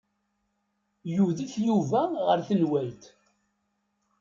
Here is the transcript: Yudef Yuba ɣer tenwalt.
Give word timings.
Yudef 1.13 1.53
Yuba 1.67 2.01
ɣer 2.27 2.39
tenwalt. 2.47 3.03